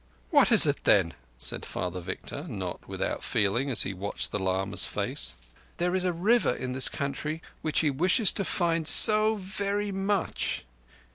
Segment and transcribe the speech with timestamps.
[0.31, 4.87] "What is it then?" said Father Victor, not without feeling, as he watched the lama's
[4.87, 5.35] face.
[5.77, 10.65] "There is a River in this country which he wishes to find so verree much.